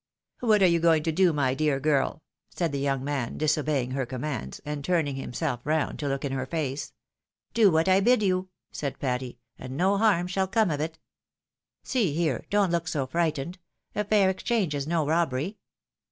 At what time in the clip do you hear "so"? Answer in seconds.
12.87-13.05